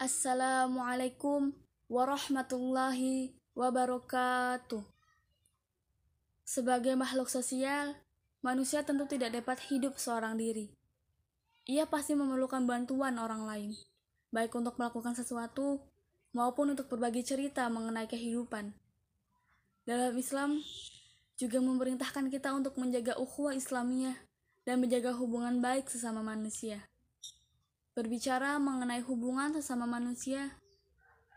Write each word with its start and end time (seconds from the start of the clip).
Assalamualaikum 0.00 1.52
warahmatullahi 1.92 3.36
wabarakatuh. 3.52 4.80
Sebagai 6.40 6.96
makhluk 6.96 7.28
sosial, 7.28 8.00
manusia 8.40 8.80
tentu 8.80 9.04
tidak 9.04 9.36
dapat 9.36 9.60
hidup 9.68 10.00
seorang 10.00 10.40
diri. 10.40 10.72
Ia 11.68 11.84
pasti 11.84 12.16
memerlukan 12.16 12.64
bantuan 12.64 13.20
orang 13.20 13.44
lain, 13.44 13.76
baik 14.32 14.56
untuk 14.56 14.80
melakukan 14.80 15.12
sesuatu 15.12 15.84
maupun 16.32 16.72
untuk 16.72 16.88
berbagi 16.88 17.20
cerita 17.20 17.68
mengenai 17.68 18.08
kehidupan. 18.08 18.72
Dalam 19.84 20.16
Islam 20.16 20.64
juga 21.36 21.60
memerintahkan 21.60 22.32
kita 22.32 22.56
untuk 22.56 22.80
menjaga 22.80 23.20
ukhuwah 23.20 23.52
Islamiyah 23.52 24.16
dan 24.64 24.80
menjaga 24.80 25.12
hubungan 25.12 25.60
baik 25.60 25.92
sesama 25.92 26.24
manusia. 26.24 26.89
Berbicara 27.90 28.54
mengenai 28.62 29.02
hubungan 29.02 29.50
sesama 29.50 29.82
manusia, 29.82 30.54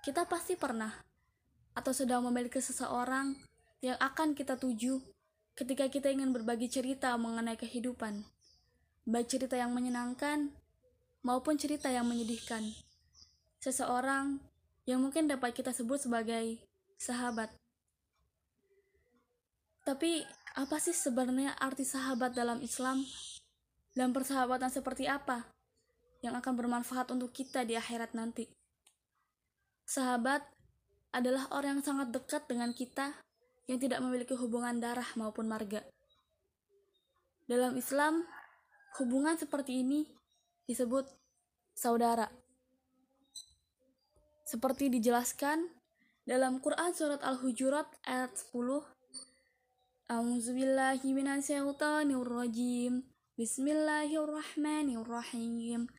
kita 0.06 0.30
pasti 0.30 0.54
pernah 0.54 0.94
atau 1.74 1.90
sedang 1.90 2.22
memiliki 2.30 2.62
seseorang 2.62 3.34
yang 3.82 3.98
akan 3.98 4.38
kita 4.38 4.62
tuju 4.62 5.02
ketika 5.58 5.90
kita 5.90 6.14
ingin 6.14 6.30
berbagi 6.30 6.70
cerita 6.70 7.18
mengenai 7.18 7.58
kehidupan, 7.58 8.22
baik 9.10 9.34
cerita 9.34 9.58
yang 9.58 9.74
menyenangkan 9.74 10.54
maupun 11.26 11.58
cerita 11.58 11.90
yang 11.90 12.06
menyedihkan. 12.06 12.62
Seseorang 13.58 14.38
yang 14.86 15.02
mungkin 15.02 15.26
dapat 15.26 15.58
kita 15.58 15.74
sebut 15.74 16.06
sebagai 16.06 16.62
sahabat. 17.02 17.50
Tapi 19.82 20.22
apa 20.54 20.78
sih 20.78 20.94
sebenarnya 20.94 21.58
arti 21.58 21.82
sahabat 21.82 22.38
dalam 22.38 22.62
Islam? 22.62 23.02
Dan 23.98 24.14
persahabatan 24.14 24.70
seperti 24.70 25.10
apa 25.10 25.54
yang 26.24 26.40
akan 26.40 26.56
bermanfaat 26.56 27.12
untuk 27.12 27.36
kita 27.36 27.68
di 27.68 27.76
akhirat 27.76 28.16
nanti. 28.16 28.48
Sahabat 29.84 30.40
adalah 31.12 31.52
orang 31.52 31.78
yang 31.78 31.86
sangat 31.86 32.16
dekat 32.16 32.48
dengan 32.48 32.72
kita 32.72 33.12
yang 33.68 33.78
tidak 33.78 34.00
memiliki 34.00 34.32
hubungan 34.40 34.80
darah 34.80 35.06
maupun 35.20 35.52
marga. 35.52 35.84
Dalam 37.44 37.76
Islam, 37.76 38.24
hubungan 39.04 39.36
seperti 39.36 39.84
ini 39.84 40.08
disebut 40.64 41.04
saudara. 41.76 42.32
Seperti 44.48 44.88
dijelaskan 44.88 45.68
dalam 46.24 46.64
Quran 46.64 46.96
surat 46.96 47.20
Al-Hujurat 47.20 48.00
ayat 48.08 48.32
10 48.32 48.80
A'udzubillahi 50.08 51.04
Bismillahirrahmanirrahim 53.34 55.90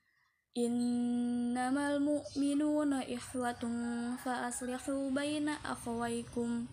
Innamal 0.55 1.99
mu'minuna 1.99 3.03
ikhwatun 3.03 4.15
fa 4.23 4.47
aslihu 4.47 5.11
baina 5.11 5.59
akhawaykum 5.67 6.71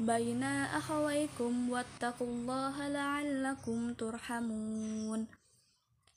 baina 0.00 0.72
akhawaykum 0.72 1.68
wattaqullaha 1.68 2.88
la'allakum 2.88 3.92
turhamun. 4.00 5.28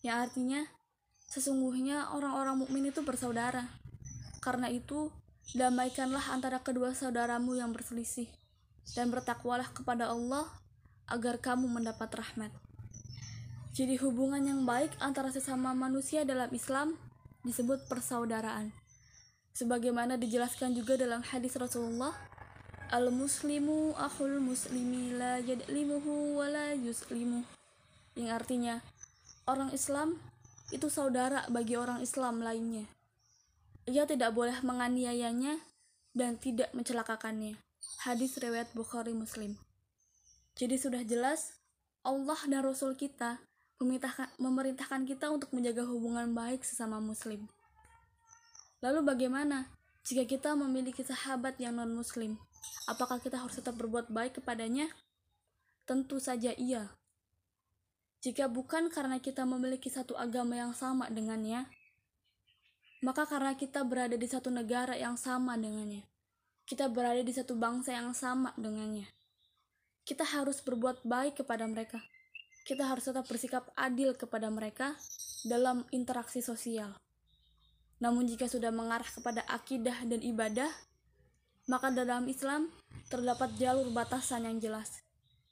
Yang 0.07 0.17
artinya 0.23 0.61
sesungguhnya 1.27 2.15
orang-orang 2.15 2.63
mukmin 2.63 2.87
itu 2.87 3.03
bersaudara. 3.03 3.67
Karena 4.39 4.71
itu 4.71 5.11
damaikanlah 5.51 6.31
antara 6.31 6.63
kedua 6.63 6.95
saudaramu 6.95 7.59
yang 7.59 7.75
berselisih 7.75 8.31
dan 8.95 9.11
bertakwalah 9.11 9.67
kepada 9.75 10.15
Allah 10.15 10.47
agar 11.11 11.43
kamu 11.43 11.67
mendapat 11.67 12.07
rahmat. 12.07 12.55
Jadi 13.75 13.99
hubungan 13.99 14.39
yang 14.39 14.63
baik 14.63 14.95
antara 15.03 15.27
sesama 15.35 15.75
manusia 15.75 16.23
dalam 16.23 16.47
Islam 16.55 16.95
disebut 17.43 17.91
persaudaraan. 17.91 18.71
Sebagaimana 19.51 20.15
dijelaskan 20.15 20.71
juga 20.71 20.95
dalam 20.95 21.19
hadis 21.19 21.59
Rasulullah, 21.59 22.15
Al-muslimu 22.87 23.99
akhul 23.99 24.39
muslimi 24.39 25.11
la 25.11 25.43
yadlimuhu 25.43 26.39
wa 26.39 26.47
la. 26.47 26.71
Yang 28.15 28.31
artinya, 28.31 28.79
orang 29.43 29.75
Islam 29.75 30.23
itu 30.71 30.87
saudara 30.87 31.43
bagi 31.51 31.75
orang 31.75 31.99
Islam 31.99 32.39
lainnya. 32.39 32.87
Ia 33.91 34.07
tidak 34.07 34.31
boleh 34.31 34.55
menganiayanya 34.63 35.59
dan 36.15 36.39
tidak 36.39 36.71
mencelakakannya. 36.71 37.59
Hadis 38.07 38.39
riwayat 38.39 38.71
Bukhari 38.71 39.11
Muslim. 39.11 39.59
Jadi 40.55 40.79
sudah 40.79 41.03
jelas 41.03 41.59
Allah 42.07 42.39
dan 42.47 42.63
Rasul 42.63 42.95
kita 42.95 43.43
memerintahkan 44.39 45.03
kita 45.03 45.27
untuk 45.27 45.51
menjaga 45.51 45.83
hubungan 45.83 46.31
baik 46.31 46.63
sesama 46.63 47.03
muslim. 47.03 47.43
Lalu 48.79 49.03
bagaimana 49.03 49.67
jika 50.07 50.23
kita 50.23 50.55
memiliki 50.55 51.03
sahabat 51.03 51.59
yang 51.59 51.75
non-muslim? 51.75 52.39
Apakah 52.87 53.19
kita 53.19 53.41
harus 53.41 53.59
tetap 53.59 53.75
berbuat 53.75 54.07
baik 54.07 54.39
kepadanya? 54.39 54.87
Tentu 55.83 56.23
saja 56.23 56.55
iya. 56.55 56.95
Jika 58.23 58.49
bukan 58.49 58.89
karena 58.89 59.21
kita 59.21 59.45
memiliki 59.45 59.91
satu 59.91 60.17
agama 60.17 60.57
yang 60.57 60.73
sama 60.73 61.11
dengannya, 61.11 61.69
maka 63.05 63.27
karena 63.29 63.53
kita 63.53 63.85
berada 63.85 64.17
di 64.17 64.25
satu 64.25 64.49
negara 64.49 64.97
yang 64.97 65.13
sama 65.13 65.53
dengannya, 65.59 66.01
kita 66.65 66.89
berada 66.89 67.21
di 67.21 67.29
satu 67.29 67.53
bangsa 67.53 67.93
yang 67.93 68.17
sama 68.17 68.49
dengannya, 68.57 69.05
kita 70.09 70.25
harus 70.25 70.57
berbuat 70.65 71.05
baik 71.05 71.45
kepada 71.45 71.69
mereka 71.69 72.01
kita 72.65 72.89
harus 72.89 73.05
tetap 73.05 73.29
bersikap 73.29 73.69
adil 73.77 74.17
kepada 74.17 74.49
mereka 74.49 74.97
dalam 75.45 75.85
interaksi 75.93 76.41
sosial. 76.41 76.97
Namun 78.01 78.25
jika 78.25 78.49
sudah 78.49 78.73
mengarah 78.73 79.05
kepada 79.05 79.45
akidah 79.45 80.01
dan 80.09 80.19
ibadah, 80.25 80.67
maka 81.69 81.93
dalam 81.93 82.25
Islam 82.25 82.73
terdapat 83.07 83.53
jalur 83.61 83.93
batasan 83.93 84.49
yang 84.49 84.57
jelas. 84.57 85.05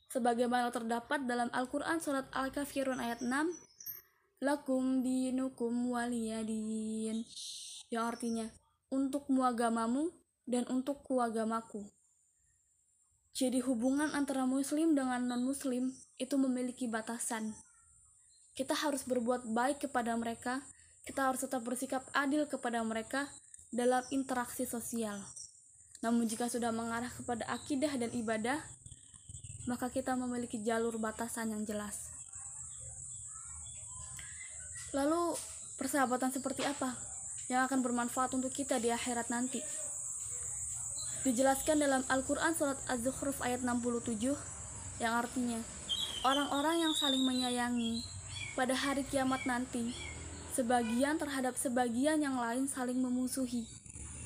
Sebagaimana 0.09 0.73
terdapat 0.73 1.25
dalam 1.25 1.53
Al-Quran 1.53 2.01
surat 2.01 2.25
Al-Kafirun 2.33 2.97
ayat 2.97 3.21
6, 3.21 3.29
Lakum 4.43 4.99
dinukum 4.99 5.71
waliyadin, 5.95 7.23
yang 7.87 8.05
artinya, 8.11 8.49
untuk 8.91 9.29
muagamamu 9.31 10.11
dan 10.43 10.67
untuk 10.67 10.99
kuagamaku. 11.07 11.87
Jadi 13.33 13.65
hubungan 13.65 14.13
antara 14.13 14.45
muslim 14.45 14.93
dengan 14.93 15.25
non-muslim 15.25 15.89
itu 16.21 16.35
memiliki 16.37 16.85
batasan. 16.85 17.57
Kita 18.53 18.77
harus 18.77 19.01
berbuat 19.09 19.49
baik 19.49 19.89
kepada 19.89 20.13
mereka, 20.13 20.61
kita 21.09 21.33
harus 21.33 21.41
tetap 21.41 21.65
bersikap 21.65 22.05
adil 22.13 22.45
kepada 22.45 22.85
mereka 22.85 23.25
dalam 23.73 24.05
interaksi 24.13 24.69
sosial. 24.69 25.17
Namun 26.05 26.29
jika 26.29 26.45
sudah 26.45 26.69
mengarah 26.69 27.09
kepada 27.09 27.49
akidah 27.49 27.97
dan 27.97 28.13
ibadah, 28.13 28.61
maka 29.65 29.89
kita 29.89 30.13
memiliki 30.13 30.61
jalur 30.61 31.01
batasan 31.01 31.57
yang 31.57 31.65
jelas. 31.65 32.13
Lalu, 34.93 35.33
persahabatan 35.81 36.29
seperti 36.29 36.61
apa 36.69 36.93
yang 37.49 37.65
akan 37.65 37.81
bermanfaat 37.81 38.37
untuk 38.37 38.53
kita 38.53 38.77
di 38.77 38.93
akhirat 38.93 39.33
nanti? 39.33 39.57
Dijelaskan 41.23 41.79
dalam 41.79 42.03
Al-Quran 42.11 42.51
surat 42.51 42.75
Az-Zukhruf 42.91 43.39
ayat 43.39 43.63
67 43.63 44.35
yang 44.99 45.15
artinya 45.15 45.55
orang-orang 46.27 46.83
yang 46.83 46.91
saling 46.99 47.23
menyayangi 47.23 48.03
pada 48.59 48.75
hari 48.75 49.07
kiamat 49.07 49.39
nanti 49.47 49.95
sebagian 50.51 51.15
terhadap 51.15 51.55
sebagian 51.55 52.19
yang 52.19 52.35
lain 52.35 52.67
saling 52.67 52.99
memusuhi 52.99 53.63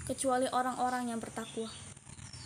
kecuali 0.09 0.50
orang-orang 0.50 1.13
yang 1.13 1.22
bertakwa. 1.22 1.69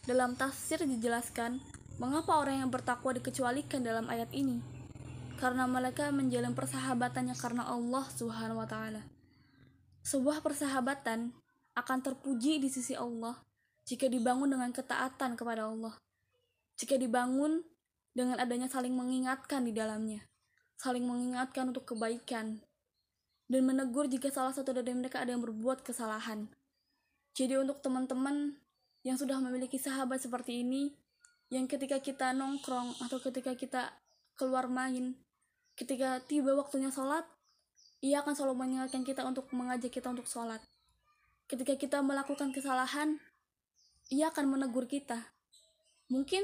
Dalam 0.03 0.35
tafsir 0.35 0.83
dijelaskan 0.83 1.63
mengapa 1.95 2.35
orang 2.35 2.67
yang 2.67 2.69
bertakwa 2.75 3.15
dikecualikan 3.15 3.79
dalam 3.79 4.11
ayat 4.11 4.35
ini 4.35 4.59
karena 5.39 5.63
mereka 5.63 6.11
menjalin 6.11 6.51
persahabatannya 6.51 7.39
karena 7.39 7.71
Allah 7.71 8.03
Subhanahu 8.19 8.59
wa 8.59 8.67
taala. 8.67 8.99
Sebuah 10.03 10.43
persahabatan 10.43 11.31
akan 11.71 11.99
terpuji 12.03 12.59
di 12.59 12.67
sisi 12.67 12.99
Allah 12.99 13.39
jika 13.91 14.07
dibangun 14.07 14.47
dengan 14.47 14.71
ketaatan 14.71 15.35
kepada 15.35 15.67
Allah, 15.67 15.99
jika 16.79 16.95
dibangun 16.95 17.59
dengan 18.15 18.39
adanya 18.39 18.71
saling 18.71 18.95
mengingatkan 18.95 19.67
di 19.67 19.75
dalamnya, 19.75 20.23
saling 20.79 21.03
mengingatkan 21.03 21.75
untuk 21.75 21.91
kebaikan, 21.91 22.63
dan 23.51 23.61
menegur 23.67 24.07
jika 24.07 24.31
salah 24.31 24.55
satu 24.55 24.71
dari 24.71 24.95
mereka 24.95 25.19
ada 25.19 25.35
yang 25.35 25.43
berbuat 25.43 25.83
kesalahan. 25.83 26.47
Jadi 27.35 27.59
untuk 27.59 27.83
teman-teman 27.83 28.55
yang 29.03 29.19
sudah 29.19 29.43
memiliki 29.43 29.75
sahabat 29.75 30.23
seperti 30.23 30.63
ini, 30.63 30.95
yang 31.51 31.67
ketika 31.67 31.99
kita 31.99 32.31
nongkrong 32.31 32.95
atau 33.03 33.19
ketika 33.19 33.59
kita 33.59 33.91
keluar 34.39 34.71
main, 34.71 35.19
ketika 35.75 36.23
tiba 36.23 36.55
waktunya 36.55 36.95
sholat, 36.95 37.27
ia 37.99 38.23
akan 38.23 38.39
selalu 38.39 38.55
mengingatkan 38.55 39.03
kita 39.03 39.27
untuk 39.27 39.51
mengajak 39.51 39.91
kita 39.91 40.15
untuk 40.15 40.31
sholat. 40.31 40.63
Ketika 41.51 41.75
kita 41.75 41.99
melakukan 41.99 42.55
kesalahan, 42.55 43.19
ia 44.11 44.27
akan 44.27 44.51
menegur 44.51 44.91
kita. 44.91 45.31
Mungkin 46.11 46.43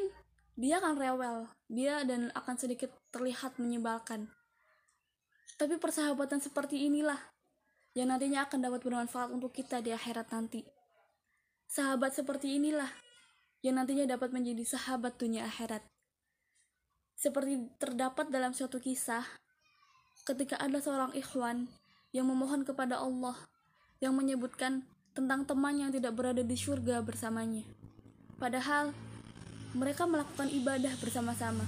dia 0.56 0.80
akan 0.80 0.96
rewel, 0.96 1.38
dia 1.68 2.02
dan 2.08 2.32
akan 2.32 2.56
sedikit 2.56 2.90
terlihat 3.12 3.60
menyebalkan. 3.60 4.32
Tapi 5.60 5.76
persahabatan 5.76 6.40
seperti 6.40 6.88
inilah 6.88 7.20
yang 7.94 8.10
nantinya 8.10 8.48
akan 8.48 8.64
dapat 8.64 8.82
bermanfaat 8.82 9.30
untuk 9.36 9.52
kita 9.52 9.84
di 9.84 9.92
akhirat 9.92 10.32
nanti. 10.32 10.64
Sahabat 11.68 12.16
seperti 12.16 12.56
inilah 12.56 12.90
yang 13.60 13.76
nantinya 13.76 14.08
dapat 14.08 14.32
menjadi 14.32 14.64
sahabat 14.64 15.20
dunia 15.20 15.44
akhirat. 15.44 15.84
Seperti 17.18 17.68
terdapat 17.82 18.30
dalam 18.32 18.54
suatu 18.54 18.80
kisah, 18.80 19.26
ketika 20.24 20.56
ada 20.62 20.78
seorang 20.80 21.12
ikhwan 21.18 21.68
yang 22.14 22.30
memohon 22.30 22.64
kepada 22.64 23.02
Allah, 23.02 23.36
yang 24.00 24.14
menyebutkan 24.14 24.86
tentang 25.18 25.50
teman 25.50 25.74
yang 25.74 25.90
tidak 25.90 26.14
berada 26.14 26.46
di 26.46 26.54
surga 26.54 27.02
bersamanya. 27.02 27.66
Padahal 28.38 28.94
mereka 29.74 30.06
melakukan 30.06 30.46
ibadah 30.54 30.94
bersama-sama. 31.02 31.66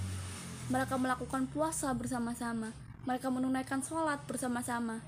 Mereka 0.70 1.02
melakukan 1.02 1.50
puasa 1.50 1.90
bersama-sama. 1.98 2.70
Mereka 3.10 3.34
menunaikan 3.34 3.82
sholat 3.82 4.22
bersama-sama. 4.30 5.02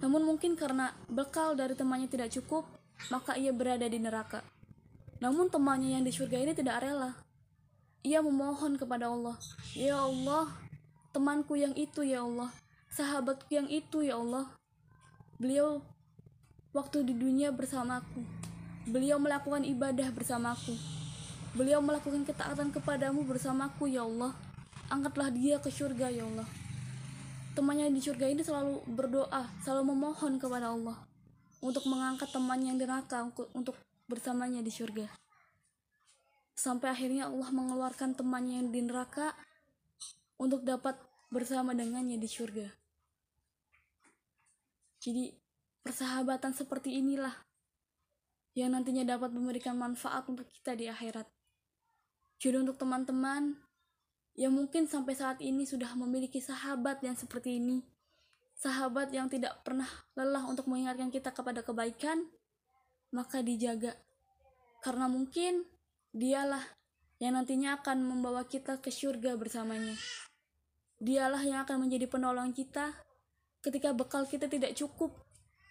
Namun 0.00 0.24
mungkin 0.24 0.56
karena 0.56 0.96
bekal 1.12 1.52
dari 1.52 1.76
temannya 1.76 2.08
tidak 2.08 2.32
cukup, 2.32 2.64
maka 3.12 3.36
ia 3.36 3.52
berada 3.52 3.84
di 3.84 4.00
neraka. 4.00 4.40
Namun 5.20 5.52
temannya 5.52 6.00
yang 6.00 6.08
di 6.08 6.14
surga 6.14 6.48
ini 6.48 6.56
tidak 6.56 6.80
rela. 6.80 7.12
Ia 8.08 8.24
memohon 8.24 8.80
kepada 8.80 9.12
Allah, 9.12 9.36
"Ya 9.76 10.00
Allah, 10.00 10.48
temanku 11.12 11.60
yang 11.60 11.76
itu 11.76 12.06
ya 12.08 12.24
Allah, 12.24 12.48
sahabatku 12.88 13.52
yang 13.52 13.68
itu 13.68 14.00
ya 14.00 14.16
Allah." 14.16 14.48
Beliau 15.36 15.82
waktu 16.78 17.02
di 17.02 17.14
dunia 17.18 17.50
bersamaku. 17.50 18.22
Beliau 18.86 19.18
melakukan 19.18 19.66
ibadah 19.66 20.14
bersamaku. 20.14 20.78
Beliau 21.58 21.82
melakukan 21.82 22.22
ketaatan 22.22 22.70
kepadamu 22.70 23.26
bersamaku 23.26 23.90
ya 23.90 24.06
Allah. 24.06 24.30
Angkatlah 24.88 25.34
dia 25.34 25.58
ke 25.58 25.68
surga 25.68 26.08
ya 26.08 26.22
Allah. 26.24 26.46
Temannya 27.58 27.90
di 27.90 27.98
surga 27.98 28.30
ini 28.30 28.46
selalu 28.46 28.86
berdoa, 28.86 29.50
selalu 29.66 29.90
memohon 29.90 30.38
kepada 30.38 30.70
Allah 30.70 30.94
untuk 31.58 31.82
mengangkat 31.90 32.30
temannya 32.30 32.70
yang 32.70 32.78
neraka 32.78 33.26
untuk 33.50 33.74
bersamanya 34.06 34.62
di 34.62 34.70
surga. 34.70 35.10
Sampai 36.54 36.94
akhirnya 36.94 37.26
Allah 37.26 37.50
mengeluarkan 37.50 38.14
temannya 38.14 38.62
yang 38.62 38.70
di 38.70 38.80
neraka 38.86 39.34
untuk 40.38 40.62
dapat 40.62 40.94
bersama 41.34 41.74
dengannya 41.74 42.16
di 42.16 42.30
surga. 42.30 42.70
Jadi 45.02 45.47
persahabatan 45.88 46.52
seperti 46.52 47.00
inilah 47.00 47.32
yang 48.52 48.76
nantinya 48.76 49.08
dapat 49.08 49.32
memberikan 49.32 49.72
manfaat 49.72 50.28
untuk 50.28 50.44
kita 50.52 50.76
di 50.76 50.84
akhirat. 50.84 51.24
Jadi 52.36 52.60
untuk 52.60 52.76
teman-teman 52.76 53.56
yang 54.36 54.52
mungkin 54.52 54.84
sampai 54.84 55.16
saat 55.16 55.40
ini 55.40 55.64
sudah 55.64 55.96
memiliki 55.96 56.44
sahabat 56.44 57.00
yang 57.00 57.16
seperti 57.16 57.56
ini, 57.56 57.80
sahabat 58.52 59.08
yang 59.16 59.32
tidak 59.32 59.64
pernah 59.64 59.88
lelah 60.12 60.44
untuk 60.44 60.68
mengingatkan 60.68 61.08
kita 61.08 61.32
kepada 61.32 61.64
kebaikan, 61.64 62.28
maka 63.08 63.40
dijaga. 63.40 63.96
Karena 64.84 65.08
mungkin 65.08 65.64
dialah 66.12 66.62
yang 67.16 67.34
nantinya 67.34 67.80
akan 67.80 68.04
membawa 68.04 68.44
kita 68.44 68.78
ke 68.78 68.92
surga 68.92 69.40
bersamanya. 69.40 69.96
Dialah 71.00 71.42
yang 71.42 71.64
akan 71.64 71.88
menjadi 71.88 72.06
penolong 72.10 72.52
kita 72.52 72.92
ketika 73.64 73.90
bekal 73.90 74.22
kita 74.26 74.46
tidak 74.46 74.78
cukup 74.78 75.27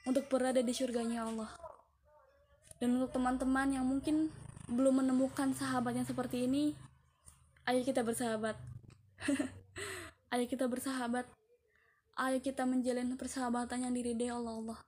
untuk 0.08 0.32
berada 0.32 0.64
di 0.64 0.72
surganya 0.72 1.28
Allah. 1.28 1.52
Dan 2.80 2.96
untuk 2.96 3.12
teman-teman 3.12 3.76
yang 3.76 3.84
mungkin 3.84 4.32
belum 4.72 5.04
menemukan 5.04 5.52
sahabat 5.52 6.00
yang 6.00 6.08
seperti 6.08 6.48
ini, 6.48 6.72
ayo 7.68 7.84
kita 7.84 8.08
bersahabat. 8.08 8.56
ayo 10.34 10.44
kita 10.48 10.72
bersahabat. 10.72 11.28
Ayo 12.18 12.40
kita 12.40 12.64
menjalin 12.64 13.14
persahabatan 13.20 13.84
yang 13.84 13.94
diridai 13.94 14.32
Allah 14.32 14.56
Allah. 14.56 14.80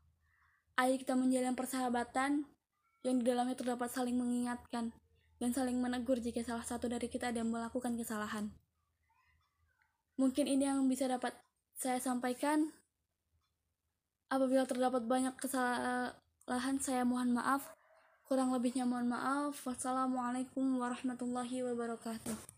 Ayo 0.80 0.96
kita 0.96 1.20
menjalin 1.20 1.54
persahabatan 1.54 2.48
yang 3.04 3.16
di 3.20 3.24
dalamnya 3.28 3.60
terdapat 3.60 3.92
saling 3.92 4.16
mengingatkan 4.16 4.96
dan 5.40 5.50
saling 5.56 5.80
menegur 5.80 6.20
jika 6.20 6.44
salah 6.44 6.64
satu 6.64 6.88
dari 6.92 7.08
kita 7.08 7.32
ada 7.32 7.44
yang 7.44 7.52
melakukan 7.52 7.96
kesalahan. 7.96 8.52
Mungkin 10.20 10.52
ini 10.52 10.68
yang 10.68 10.84
bisa 10.92 11.08
dapat 11.08 11.32
saya 11.80 12.00
sampaikan. 12.04 12.76
Apabila 14.30 14.62
terdapat 14.70 15.10
banyak 15.10 15.34
kesalahan, 15.42 16.78
saya 16.78 17.02
mohon 17.02 17.34
maaf. 17.34 17.66
Kurang 18.30 18.54
lebihnya 18.54 18.86
mohon 18.86 19.10
maaf. 19.10 19.58
Wassalamualaikum 19.66 20.78
warahmatullahi 20.78 21.66
wabarakatuh. 21.66 22.50